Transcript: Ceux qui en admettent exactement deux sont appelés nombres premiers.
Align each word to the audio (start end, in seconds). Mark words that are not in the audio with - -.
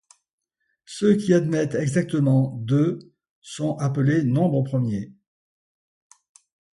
Ceux 0.87 1.13
qui 1.13 1.31
en 1.31 1.37
admettent 1.37 1.75
exactement 1.75 2.57
deux 2.63 3.13
sont 3.39 3.75
appelés 3.77 4.23
nombres 4.23 4.63
premiers. 4.63 5.13